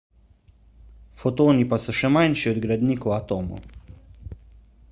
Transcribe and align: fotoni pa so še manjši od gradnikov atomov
fotoni 1.19 1.67
pa 1.73 1.79
so 1.83 1.95
še 1.99 2.11
manjši 2.17 2.51
od 2.53 2.61
gradnikov 2.65 3.15
atomov 3.19 3.71